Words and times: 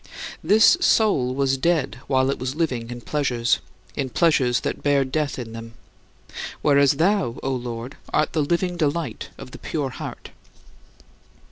This 0.43 0.77
soul 0.81 1.35
was 1.35 1.59
dead 1.59 1.99
while 2.07 2.31
it 2.31 2.39
was 2.39 2.55
living 2.55 2.89
in 2.89 3.01
pleasures 3.01 3.59
in 3.95 4.09
pleasures 4.09 4.61
that 4.61 4.81
bear 4.81 5.05
death 5.05 5.37
in 5.37 5.53
them 5.53 5.75
whereas 6.63 6.93
thou, 6.93 7.37
O 7.43 7.51
Lord, 7.51 7.97
art 8.11 8.33
the 8.33 8.41
living 8.41 8.77
delight 8.77 9.29
of 9.37 9.51
the 9.51 9.59
pure 9.59 9.91
heart. 9.91 10.31